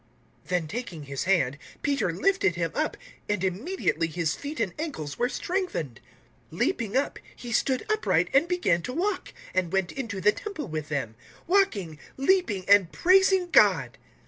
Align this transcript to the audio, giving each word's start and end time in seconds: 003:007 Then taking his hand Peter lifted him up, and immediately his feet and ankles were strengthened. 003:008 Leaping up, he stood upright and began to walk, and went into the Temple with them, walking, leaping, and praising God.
003:007 0.45 0.47
Then 0.49 0.67
taking 0.67 1.03
his 1.03 1.23
hand 1.25 1.57
Peter 1.83 2.11
lifted 2.11 2.55
him 2.55 2.71
up, 2.73 2.97
and 3.29 3.43
immediately 3.43 4.07
his 4.07 4.33
feet 4.33 4.59
and 4.59 4.73
ankles 4.79 5.19
were 5.19 5.29
strengthened. 5.29 6.01
003:008 6.51 6.59
Leaping 6.59 6.97
up, 6.97 7.19
he 7.35 7.51
stood 7.51 7.85
upright 7.87 8.27
and 8.33 8.47
began 8.47 8.81
to 8.81 8.93
walk, 8.93 9.31
and 9.53 9.71
went 9.71 9.91
into 9.91 10.19
the 10.19 10.31
Temple 10.31 10.67
with 10.67 10.89
them, 10.89 11.13
walking, 11.45 11.99
leaping, 12.17 12.65
and 12.67 12.91
praising 12.91 13.51
God. 13.51 13.99